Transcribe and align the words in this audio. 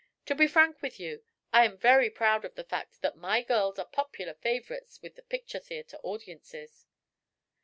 To 0.25 0.33
be 0.33 0.47
frank 0.47 0.81
with 0.81 0.99
you, 0.99 1.21
I 1.53 1.63
am 1.63 1.77
very 1.77 2.09
proud 2.09 2.43
of 2.43 2.55
the 2.55 2.63
fact 2.63 3.03
that 3.03 3.15
my 3.17 3.43
girls 3.43 3.77
are 3.77 3.85
popular 3.85 4.33
favorites 4.33 4.99
with 5.03 5.13
the 5.15 5.21
picture 5.21 5.59
theatre 5.59 5.97
audiences." 5.97 6.87